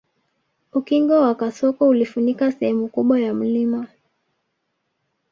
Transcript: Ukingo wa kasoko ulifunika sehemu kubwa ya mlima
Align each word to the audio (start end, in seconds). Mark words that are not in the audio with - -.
Ukingo 0.73 1.13
wa 1.21 1.35
kasoko 1.35 1.87
ulifunika 1.87 2.51
sehemu 2.51 2.87
kubwa 2.87 3.19
ya 3.19 3.33
mlima 3.33 3.87